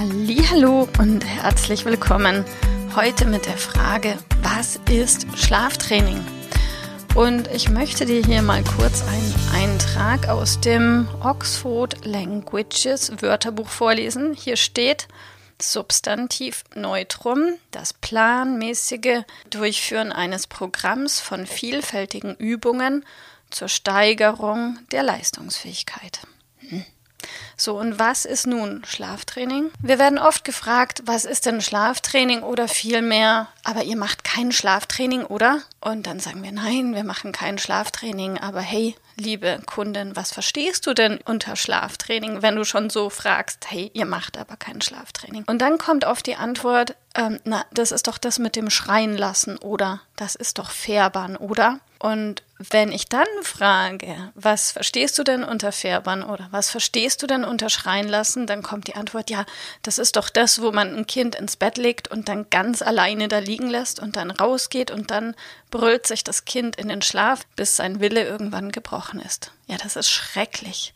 Hallo 0.00 0.88
und 0.98 1.26
herzlich 1.26 1.84
willkommen. 1.84 2.46
Heute 2.96 3.26
mit 3.26 3.44
der 3.44 3.58
Frage, 3.58 4.16
was 4.40 4.80
ist 4.88 5.26
Schlaftraining? 5.36 6.24
Und 7.14 7.48
ich 7.48 7.68
möchte 7.68 8.06
dir 8.06 8.24
hier 8.24 8.40
mal 8.40 8.64
kurz 8.64 9.02
einen 9.02 9.34
Eintrag 9.52 10.26
aus 10.30 10.58
dem 10.58 11.06
Oxford 11.22 12.06
Languages 12.06 13.12
Wörterbuch 13.20 13.68
vorlesen. 13.68 14.32
Hier 14.32 14.56
steht 14.56 15.06
Substantiv 15.60 16.64
Neutrum, 16.74 17.58
das 17.70 17.92
planmäßige 17.92 19.24
Durchführen 19.50 20.12
eines 20.12 20.46
Programms 20.46 21.20
von 21.20 21.46
vielfältigen 21.46 22.36
Übungen 22.36 23.04
zur 23.50 23.68
Steigerung 23.68 24.78
der 24.92 25.02
Leistungsfähigkeit. 25.02 26.22
So, 27.56 27.78
und 27.78 27.98
was 27.98 28.24
ist 28.24 28.46
nun 28.46 28.82
Schlaftraining? 28.86 29.70
Wir 29.80 29.98
werden 29.98 30.18
oft 30.18 30.44
gefragt, 30.44 31.02
was 31.04 31.24
ist 31.24 31.46
denn 31.46 31.60
Schlaftraining 31.60 32.42
oder 32.42 32.68
vielmehr, 32.68 33.48
aber 33.64 33.82
ihr 33.82 33.96
macht 33.96 34.24
kein 34.24 34.52
Schlaftraining, 34.52 35.24
oder? 35.24 35.60
Und 35.80 36.06
dann 36.06 36.20
sagen 36.20 36.42
wir, 36.42 36.52
nein, 36.52 36.94
wir 36.94 37.04
machen 37.04 37.32
kein 37.32 37.58
Schlaftraining, 37.58 38.38
aber 38.38 38.60
hey, 38.60 38.94
liebe 39.16 39.60
Kundin, 39.66 40.16
was 40.16 40.32
verstehst 40.32 40.86
du 40.86 40.94
denn 40.94 41.18
unter 41.24 41.56
Schlaftraining, 41.56 42.42
wenn 42.42 42.56
du 42.56 42.64
schon 42.64 42.90
so 42.90 43.10
fragst, 43.10 43.70
hey, 43.70 43.90
ihr 43.94 44.06
macht 44.06 44.38
aber 44.38 44.56
kein 44.56 44.80
Schlaftraining? 44.80 45.44
Und 45.46 45.58
dann 45.58 45.78
kommt 45.78 46.04
oft 46.04 46.26
die 46.26 46.36
Antwort, 46.36 46.96
ähm, 47.14 47.38
na, 47.44 47.64
das 47.72 47.92
ist 47.92 48.06
doch 48.06 48.18
das 48.18 48.38
mit 48.38 48.56
dem 48.56 48.70
Schreien 48.70 49.16
lassen 49.16 49.58
oder 49.58 50.00
das 50.16 50.34
ist 50.34 50.58
doch 50.58 50.70
Färbern, 50.70 51.36
oder? 51.36 51.80
Und 52.00 52.42
wenn 52.58 52.92
ich 52.92 53.10
dann 53.10 53.26
frage, 53.42 54.32
was 54.34 54.72
verstehst 54.72 55.18
du 55.18 55.22
denn 55.22 55.44
unter 55.44 55.70
Färbern 55.70 56.22
oder 56.22 56.48
was 56.50 56.70
verstehst 56.70 57.22
du 57.22 57.26
denn 57.26 57.44
unter 57.44 57.68
Schreien 57.68 58.08
lassen, 58.08 58.46
dann 58.46 58.62
kommt 58.62 58.86
die 58.86 58.94
Antwort, 58.94 59.28
ja, 59.28 59.44
das 59.82 59.98
ist 59.98 60.16
doch 60.16 60.30
das, 60.30 60.62
wo 60.62 60.72
man 60.72 60.96
ein 60.96 61.06
Kind 61.06 61.34
ins 61.34 61.56
Bett 61.56 61.76
legt 61.76 62.08
und 62.08 62.30
dann 62.30 62.48
ganz 62.48 62.80
alleine 62.80 63.28
da 63.28 63.38
liegen 63.38 63.68
lässt 63.68 64.00
und 64.00 64.16
dann 64.16 64.30
rausgeht 64.30 64.90
und 64.90 65.10
dann 65.10 65.36
brüllt 65.70 66.06
sich 66.06 66.24
das 66.24 66.46
Kind 66.46 66.76
in 66.76 66.88
den 66.88 67.02
Schlaf, 67.02 67.44
bis 67.54 67.76
sein 67.76 68.00
Wille 68.00 68.24
irgendwann 68.24 68.72
gebrochen 68.72 69.20
ist. 69.20 69.52
Ja, 69.66 69.76
das 69.76 69.96
ist 69.96 70.08
schrecklich. 70.08 70.94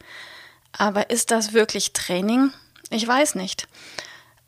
Aber 0.73 1.11
ist 1.11 1.31
das 1.31 1.53
wirklich 1.53 1.93
Training? 1.93 2.51
Ich 2.89 3.07
weiß 3.07 3.35
nicht. 3.35 3.69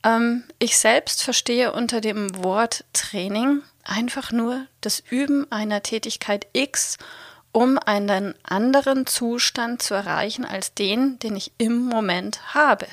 Ähm, 0.07 0.45
ich 0.59 0.79
selbst 0.79 1.23
verstehe 1.23 1.73
unter 1.73 2.01
dem 2.01 2.43
Wort 2.43 2.85
Training 2.93 3.63
einfach 3.85 4.31
nur 4.33 4.67
das 4.81 5.03
Üben 5.11 5.51
einer 5.51 5.83
Tätigkeit 5.83 6.47
X, 6.53 6.97
um 7.53 7.79
einen 7.79 8.35
anderen 8.45 9.07
Zustand 9.07 9.83
zu 9.83 9.95
erreichen 9.95 10.45
als 10.45 10.75
den, 10.75 11.19
den 11.19 11.37
ich 11.37 11.53
im 11.59 11.87
Moment 11.87 12.55
habe. 12.55 12.87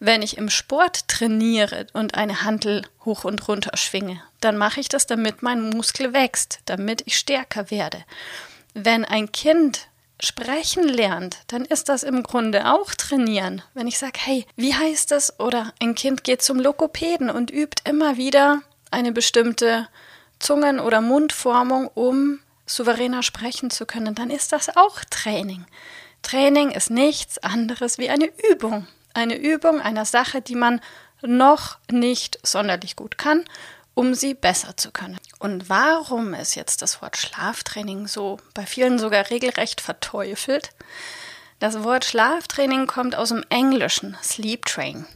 Wenn 0.00 0.20
ich 0.20 0.36
im 0.36 0.50
Sport 0.50 1.08
trainiere 1.08 1.86
und 1.94 2.14
eine 2.14 2.42
Hantel 2.42 2.82
hoch 3.04 3.24
und 3.24 3.48
runter 3.48 3.76
schwinge, 3.76 4.20
dann 4.40 4.58
mache 4.58 4.80
ich 4.80 4.88
das, 4.88 5.06
damit 5.06 5.42
mein 5.42 5.70
Muskel 5.70 6.12
wächst, 6.12 6.58
damit 6.66 7.02
ich 7.06 7.16
stärker 7.16 7.70
werde. 7.70 8.04
Wenn 8.74 9.06
ein 9.06 9.32
Kind 9.32 9.88
sprechen 10.20 10.88
lernt, 10.88 11.38
dann 11.48 11.64
ist 11.64 11.88
das 11.88 12.02
im 12.02 12.22
Grunde 12.22 12.72
auch 12.72 12.94
trainieren. 12.94 13.62
Wenn 13.74 13.86
ich 13.86 13.98
sage, 13.98 14.18
hey, 14.22 14.46
wie 14.56 14.74
heißt 14.74 15.10
das? 15.10 15.38
Oder 15.38 15.72
ein 15.80 15.94
Kind 15.94 16.24
geht 16.24 16.42
zum 16.42 16.58
Lokopäden 16.58 17.30
und 17.30 17.50
übt 17.50 17.82
immer 17.84 18.16
wieder 18.16 18.62
eine 18.90 19.12
bestimmte 19.12 19.88
Zungen- 20.38 20.80
oder 20.80 21.00
Mundformung, 21.00 21.88
um 21.94 22.40
souveräner 22.66 23.22
sprechen 23.22 23.70
zu 23.70 23.86
können, 23.86 24.14
dann 24.14 24.30
ist 24.30 24.52
das 24.52 24.76
auch 24.76 25.00
Training. 25.10 25.66
Training 26.22 26.70
ist 26.70 26.90
nichts 26.90 27.38
anderes 27.38 27.98
wie 27.98 28.10
eine 28.10 28.28
Übung. 28.50 28.86
Eine 29.14 29.36
Übung 29.36 29.80
einer 29.80 30.04
Sache, 30.04 30.40
die 30.40 30.56
man 30.56 30.80
noch 31.22 31.78
nicht 31.90 32.38
sonderlich 32.42 32.96
gut 32.96 33.16
kann, 33.18 33.44
um 33.96 34.14
sie 34.14 34.34
besser 34.34 34.76
zu 34.76 34.92
können. 34.92 35.18
Und 35.38 35.70
warum 35.70 36.34
ist 36.34 36.54
jetzt 36.54 36.82
das 36.82 37.00
Wort 37.00 37.16
Schlaftraining 37.16 38.06
so 38.06 38.36
bei 38.52 38.66
vielen 38.66 38.98
sogar 38.98 39.30
regelrecht 39.30 39.80
verteufelt? 39.80 40.70
Das 41.60 41.82
Wort 41.82 42.04
Schlaftraining 42.04 42.86
kommt 42.86 43.16
aus 43.16 43.30
dem 43.30 43.42
Englischen 43.48 44.14
Sleep 44.22 44.66
Train. 44.66 45.06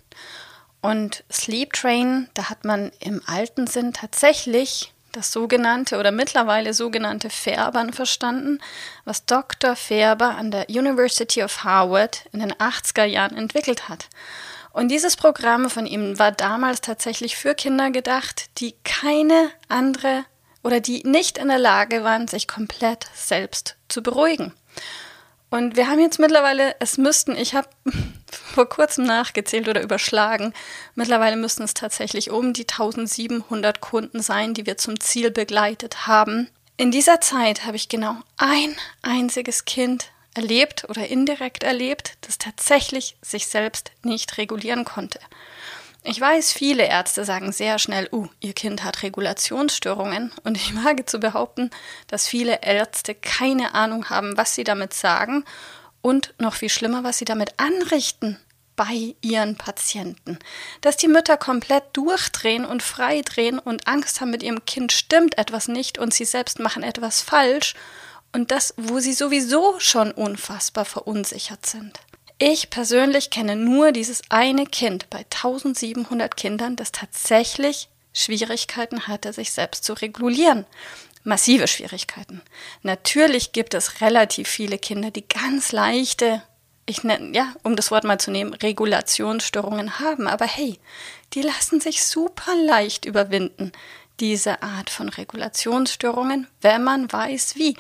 Und 0.81 1.25
Sleep 1.31 1.75
Train, 1.75 2.31
da 2.33 2.49
hat 2.49 2.65
man 2.65 2.91
im 3.01 3.21
alten 3.27 3.67
Sinn 3.67 3.93
tatsächlich 3.93 4.95
das 5.13 5.31
sogenannte 5.31 5.99
oder 5.99 6.11
mittlerweile 6.11 6.73
sogenannte 6.73 7.29
Färbern 7.29 7.93
verstanden, 7.93 8.61
was 9.05 9.27
Dr. 9.27 9.77
Färber 9.77 10.37
an 10.37 10.51
der 10.51 10.71
University 10.71 11.43
of 11.43 11.65
Harvard 11.65 12.25
in 12.33 12.41
den 12.41 12.55
80er 12.55 13.05
Jahren 13.05 13.37
entwickelt 13.37 13.91
hat. 13.91 14.09
Und 14.73 14.89
dieses 14.89 15.17
Programm 15.17 15.69
von 15.69 15.87
ihm 15.87 16.19
war 16.19 16.33
damals 16.33 16.81
tatsächlich 16.81 17.37
für 17.37 17.55
Kinder 17.55 17.91
gedacht, 17.91 18.51
die 18.59 18.75
keine 18.85 19.51
andere 19.69 20.25
oder 20.63 20.81
die 20.81 21.03
nicht 21.05 21.39
in 21.39 21.49
der 21.49 21.59
Lage 21.59 22.05
waren, 22.05 22.29
sich 22.29 22.47
komplett 22.47 23.07
selbst 23.15 23.77
zu 23.89 24.03
beruhigen. 24.03 24.53
Und 25.51 25.75
wir 25.77 25.89
haben 25.89 25.99
jetzt 25.99 26.21
mittlerweile, 26.21 26.77
es 26.79 26.97
müssten, 26.97 27.37
ich 27.37 27.55
habe 27.55 27.69
vor 28.31 28.69
kurzem 28.69 29.05
nachgezählt 29.05 29.69
oder 29.69 29.83
überschlagen, 29.83 30.55
mittlerweile 30.95 31.37
müssten 31.37 31.65
es 31.65 31.75
tatsächlich 31.75 32.31
um 32.31 32.53
die 32.53 32.69
1700 32.69 33.81
Kunden 33.81 34.23
sein, 34.23 34.55
die 34.55 34.67
wir 34.67 34.77
zum 34.79 35.01
Ziel 35.01 35.33
begleitet 35.33 36.07
haben. 36.07 36.49
In 36.77 36.93
dieser 36.93 37.21
Zeit 37.21 37.67
habe 37.67 37.77
ich 37.77 37.89
genau 37.89 38.17
ein 38.37 38.77
einziges 39.03 39.65
Kind 39.65 40.07
erlebt 40.35 40.87
oder 40.89 41.09
indirekt 41.09 41.63
erlebt, 41.63 42.17
das 42.23 42.39
tatsächlich 42.39 43.17
sich 43.23 43.47
selbst 43.47 43.91
nicht 44.03 44.39
regulieren 44.39 44.85
konnte. 44.85 45.21
Ich 46.03 46.19
weiß, 46.19 46.53
viele 46.53 46.85
Ärzte 46.85 47.27
sagen 47.27 47.53
sehr 47.53 47.79
schnell, 47.79 48.09
uh, 48.11 48.27
ihr 48.41 48.55
Kind 48.55 48.85
hat 48.85 49.03
Regulationsstörungen 49.03 50.33
und 50.45 50.57
ich 50.57 50.75
wage 50.85 51.05
zu 51.05 51.21
behaupten, 51.21 51.71
dass 52.07 52.27
viele 52.27 52.63
Ärzte 52.63 53.15
keine 53.15 53.75
Ahnung 53.75 54.09
haben, 54.09 54.37
was 54.37 54.55
sie 54.55 54.65
damit 54.65 54.95
sagen 54.95 55.45
und 56.01 56.33
noch 56.39 56.55
viel 56.55 56.71
schlimmer, 56.71 57.05
was 57.05 57.19
sie 57.19 57.27
damit 57.27 57.53
anrichten 57.59 58.39
bei 58.77 59.15
ihren 59.21 59.57
Patienten. 59.57 60.39
Dass 60.81 60.97
die 60.97 61.09
Mütter 61.09 61.37
komplett 61.37 61.85
durchdrehen 61.93 62.65
und 62.65 62.83
freidrehen 62.83 63.59
und 63.59 63.87
Angst 63.87 64.23
haben, 64.23 64.31
mit 64.31 64.43
ihrem 64.43 64.65
Kind 64.65 64.93
stimmt 64.93 65.37
etwas 65.37 65.69
nicht 65.69 65.99
und 65.99 66.15
sie 66.15 66.25
selbst 66.25 66.61
machen 66.61 66.83
etwas 66.83 67.21
falsch 67.21 67.75
und 68.33 68.51
das, 68.51 68.75
wo 68.77 69.01
sie 69.01 69.13
sowieso 69.13 69.79
schon 69.79 70.13
unfassbar 70.13 70.85
verunsichert 70.85 71.67
sind. 71.67 71.99
Ich 72.39 72.71
persönlich 72.71 73.31
kenne 73.31 73.55
nur 73.55 73.93
dieses 73.93 74.23
eine 74.31 74.65
Kind 74.65 75.11
bei 75.11 75.19
1700 75.19 76.37
Kindern, 76.37 76.77
das 76.77 76.91
tatsächlich 76.91 77.89
Schwierigkeiten 78.13 79.07
hatte, 79.07 79.33
sich 79.33 79.53
selbst 79.53 79.85
zu 79.85 79.93
regulieren. 79.93 80.65
Massive 81.23 81.69
Schwierigkeiten. 81.69 82.41
Natürlich 82.83 83.53
gibt 83.53 83.75
es 83.75 84.01
relativ 84.01 84.49
viele 84.49 84.79
Kinder, 84.79 85.11
die 85.11 85.29
ganz 85.29 85.71
leichte, 85.73 86.43
ich 86.87 87.05
nenne, 87.05 87.37
ja, 87.37 87.53
um 87.63 87.77
das 87.77 87.91
Wort 87.91 88.05
mal 88.05 88.19
zu 88.19 88.31
nehmen, 88.31 88.55
Regulationsstörungen 88.55 90.01
haben. 90.01 90.27
Aber 90.27 90.47
hey, 90.47 90.81
die 91.35 91.43
lassen 91.43 91.81
sich 91.81 92.03
super 92.05 92.55
leicht 92.55 93.05
überwinden, 93.05 93.73
diese 94.19 94.63
Art 94.63 94.89
von 94.89 95.09
Regulationsstörungen, 95.09 96.47
wenn 96.63 96.83
man 96.83 97.13
weiß 97.13 97.57
wie. 97.57 97.77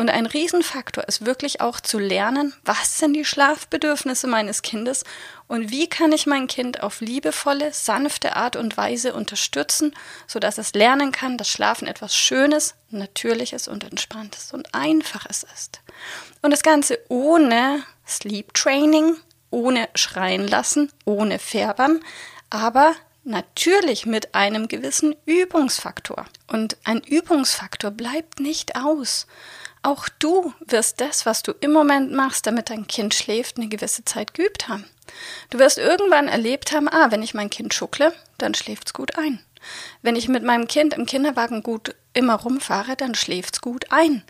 Und 0.00 0.08
ein 0.08 0.24
Riesenfaktor 0.24 1.04
ist 1.08 1.26
wirklich 1.26 1.60
auch 1.60 1.78
zu 1.78 1.98
lernen, 1.98 2.54
was 2.64 2.98
sind 2.98 3.12
die 3.12 3.26
Schlafbedürfnisse 3.26 4.28
meines 4.28 4.62
Kindes 4.62 5.04
und 5.46 5.70
wie 5.70 5.90
kann 5.90 6.10
ich 6.12 6.26
mein 6.26 6.46
Kind 6.46 6.82
auf 6.82 7.02
liebevolle, 7.02 7.70
sanfte 7.74 8.34
Art 8.34 8.56
und 8.56 8.78
Weise 8.78 9.12
unterstützen, 9.12 9.94
sodass 10.26 10.56
es 10.56 10.72
lernen 10.72 11.12
kann, 11.12 11.36
dass 11.36 11.50
Schlafen 11.50 11.86
etwas 11.86 12.16
Schönes, 12.16 12.76
Natürliches 12.88 13.68
und 13.68 13.84
Entspanntes 13.84 14.54
und 14.54 14.74
Einfaches 14.74 15.44
ist. 15.54 15.82
Und 16.40 16.50
das 16.50 16.62
Ganze 16.62 16.98
ohne 17.10 17.82
Sleep 18.08 18.54
Training, 18.54 19.16
ohne 19.50 19.86
Schreien 19.94 20.48
lassen, 20.48 20.90
ohne 21.04 21.38
Färbern, 21.38 22.00
aber 22.48 22.94
natürlich 23.24 24.06
mit 24.06 24.34
einem 24.34 24.68
gewissen 24.68 25.14
Übungsfaktor. 25.26 26.26
Und 26.46 26.76
ein 26.84 27.00
Übungsfaktor 27.00 27.90
bleibt 27.90 28.40
nicht 28.40 28.76
aus. 28.76 29.26
Auch 29.82 30.08
du 30.18 30.52
wirst 30.66 31.00
das, 31.00 31.24
was 31.24 31.42
du 31.42 31.52
im 31.52 31.72
Moment 31.72 32.12
machst, 32.12 32.46
damit 32.46 32.70
dein 32.70 32.86
Kind 32.86 33.14
schläft, 33.14 33.56
eine 33.56 33.68
gewisse 33.68 34.04
Zeit 34.04 34.34
geübt 34.34 34.68
haben. 34.68 34.84
Du 35.48 35.58
wirst 35.58 35.78
irgendwann 35.78 36.28
erlebt 36.28 36.72
haben, 36.72 36.88
ah, 36.88 37.10
wenn 37.10 37.22
ich 37.22 37.34
mein 37.34 37.50
Kind 37.50 37.72
schuckle, 37.72 38.12
dann 38.38 38.54
schläft's 38.54 38.92
gut 38.92 39.16
ein. 39.18 39.40
Wenn 40.02 40.16
ich 40.16 40.28
mit 40.28 40.42
meinem 40.42 40.68
Kind 40.68 40.94
im 40.94 41.06
Kinderwagen 41.06 41.62
gut 41.62 41.94
immer 42.12 42.34
rumfahre, 42.34 42.96
dann 42.96 43.14
schläft's 43.14 43.60
gut 43.60 43.90
ein. 43.90 44.22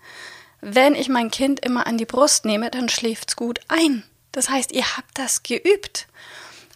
Wenn 0.60 0.94
ich 0.94 1.08
mein 1.08 1.30
Kind 1.30 1.60
immer 1.60 1.86
an 1.86 1.98
die 1.98 2.06
Brust 2.06 2.44
nehme, 2.44 2.70
dann 2.70 2.88
schläft's 2.88 3.36
gut 3.36 3.60
ein. 3.68 4.04
Das 4.32 4.50
heißt, 4.50 4.72
ihr 4.72 4.96
habt 4.96 5.18
das 5.18 5.42
geübt. 5.42 6.06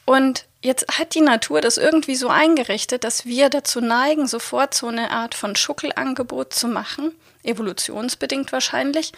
Und 0.05 0.47
jetzt 0.61 0.99
hat 0.99 1.15
die 1.15 1.21
Natur 1.21 1.61
das 1.61 1.79
irgendwie 1.79 2.17
so 2.17 2.29
eingerichtet, 2.29 3.05
dass 3.05 3.25
wir 3.25 3.49
dazu 3.49 3.81
neigen, 3.81 4.27
sofort 4.27 4.75
so 4.75 4.89
eine 4.89 5.11
Art 5.11 5.35
von 5.35 5.57
Schuckelangebot 5.57 6.53
zu 6.53 6.69
machen, 6.69 7.13
evolutionsbedingt 7.43 8.53
wahrscheinlich. 8.53 9.13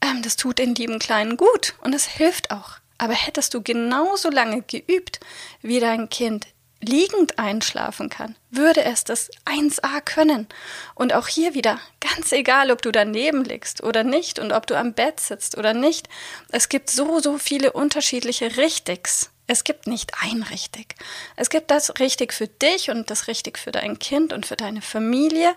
Ähm, 0.00 0.22
das 0.22 0.36
tut 0.36 0.58
den 0.58 0.74
lieben 0.74 0.98
Kleinen 0.98 1.36
gut 1.36 1.74
und 1.82 1.94
es 1.94 2.06
hilft 2.06 2.50
auch. 2.50 2.78
Aber 2.98 3.12
hättest 3.12 3.52
du 3.52 3.62
genauso 3.62 4.30
lange 4.30 4.62
geübt, 4.62 5.20
wie 5.60 5.80
dein 5.80 6.08
Kind 6.08 6.46
liegend 6.80 7.38
einschlafen 7.38 8.10
kann, 8.10 8.36
würde 8.50 8.84
es 8.84 9.04
das 9.04 9.30
1a 9.44 10.00
können. 10.02 10.46
Und 10.94 11.14
auch 11.14 11.26
hier 11.26 11.54
wieder, 11.54 11.80
ganz 12.00 12.32
egal, 12.32 12.70
ob 12.70 12.82
du 12.82 12.92
daneben 12.92 13.44
liegst 13.44 13.82
oder 13.82 14.04
nicht 14.04 14.38
und 14.38 14.52
ob 14.52 14.66
du 14.66 14.76
am 14.76 14.92
Bett 14.92 15.20
sitzt 15.20 15.56
oder 15.56 15.74
nicht, 15.74 16.08
es 16.50 16.68
gibt 16.68 16.90
so, 16.90 17.20
so 17.20 17.38
viele 17.38 17.72
unterschiedliche 17.72 18.56
Richtigs. 18.56 19.30
Es 19.46 19.64
gibt 19.64 19.86
nicht 19.86 20.12
ein 20.22 20.42
richtig. 20.42 20.94
Es 21.36 21.50
gibt 21.50 21.70
das 21.70 21.98
richtig 22.00 22.32
für 22.32 22.48
dich 22.48 22.90
und 22.90 23.10
das 23.10 23.28
richtig 23.28 23.58
für 23.58 23.72
dein 23.72 23.98
Kind 23.98 24.32
und 24.32 24.46
für 24.46 24.56
deine 24.56 24.82
Familie. 24.82 25.54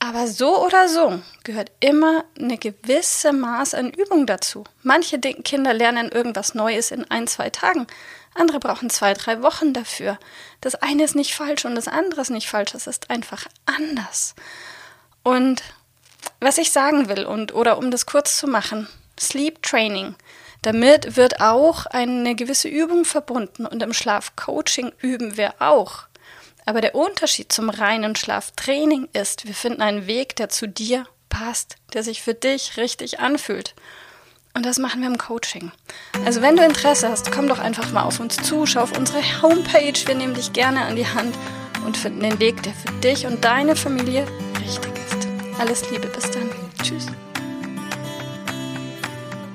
Aber 0.00 0.28
so 0.28 0.64
oder 0.64 0.88
so 0.88 1.20
gehört 1.42 1.72
immer 1.80 2.24
eine 2.38 2.56
gewisse 2.56 3.32
Maß 3.32 3.74
an 3.74 3.90
Übung 3.90 4.26
dazu. 4.26 4.64
Manche 4.82 5.18
Kinder 5.18 5.74
lernen 5.74 6.10
irgendwas 6.10 6.54
Neues 6.54 6.90
in 6.90 7.10
ein, 7.10 7.26
zwei 7.26 7.50
Tagen. 7.50 7.86
Andere 8.34 8.60
brauchen 8.60 8.90
zwei, 8.90 9.14
drei 9.14 9.42
Wochen 9.42 9.72
dafür. 9.72 10.18
Das 10.60 10.76
eine 10.76 11.02
ist 11.02 11.16
nicht 11.16 11.34
falsch 11.34 11.64
und 11.64 11.74
das 11.74 11.88
andere 11.88 12.20
ist 12.20 12.30
nicht 12.30 12.48
falsch. 12.48 12.74
Es 12.74 12.86
ist 12.86 13.10
einfach 13.10 13.46
anders. 13.66 14.34
Und 15.24 15.62
was 16.40 16.58
ich 16.58 16.70
sagen 16.70 17.08
will 17.08 17.26
und 17.26 17.52
oder 17.52 17.78
um 17.78 17.90
das 17.90 18.06
kurz 18.06 18.38
zu 18.38 18.46
machen, 18.46 18.86
Sleep 19.18 19.62
Training 19.62 20.14
damit 20.62 21.16
wird 21.16 21.40
auch 21.40 21.86
eine 21.86 22.34
gewisse 22.34 22.68
Übung 22.68 23.04
verbunden 23.04 23.66
und 23.66 23.82
im 23.82 23.92
Schlafcoaching 23.92 24.92
üben 25.00 25.36
wir 25.36 25.54
auch. 25.60 26.04
Aber 26.66 26.80
der 26.80 26.94
Unterschied 26.94 27.52
zum 27.52 27.70
reinen 27.70 28.14
Schlaftraining 28.14 29.08
ist, 29.12 29.46
wir 29.46 29.54
finden 29.54 29.80
einen 29.80 30.06
Weg, 30.06 30.36
der 30.36 30.48
zu 30.48 30.68
dir 30.68 31.06
passt, 31.28 31.76
der 31.94 32.02
sich 32.02 32.22
für 32.22 32.34
dich 32.34 32.76
richtig 32.76 33.20
anfühlt. 33.20 33.74
Und 34.54 34.66
das 34.66 34.78
machen 34.78 35.00
wir 35.00 35.08
im 35.08 35.18
Coaching. 35.18 35.70
Also 36.24 36.42
wenn 36.42 36.56
du 36.56 36.64
Interesse 36.64 37.08
hast, 37.08 37.30
komm 37.30 37.48
doch 37.48 37.58
einfach 37.58 37.92
mal 37.92 38.02
auf 38.02 38.18
uns 38.20 38.36
zu, 38.36 38.66
schau 38.66 38.80
auf 38.80 38.98
unsere 38.98 39.22
Homepage, 39.40 39.94
wir 40.06 40.14
nehmen 40.14 40.34
dich 40.34 40.52
gerne 40.52 40.82
an 40.82 40.96
die 40.96 41.06
Hand 41.06 41.34
und 41.86 41.96
finden 41.96 42.20
den 42.20 42.40
Weg, 42.40 42.62
der 42.62 42.72
für 42.74 42.92
dich 43.00 43.26
und 43.26 43.44
deine 43.44 43.76
Familie 43.76 44.26
richtig 44.60 44.92
ist. 44.96 45.28
Alles 45.58 45.90
Liebe, 45.90 46.08
bis 46.08 46.30
dann. 46.30 46.37